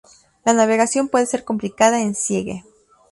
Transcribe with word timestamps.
La 0.45 0.53
navegación 0.53 1.09
puede 1.09 1.27
ser 1.27 1.43
complicada 1.43 2.01
en 2.01 2.15
Siege. 2.15 2.63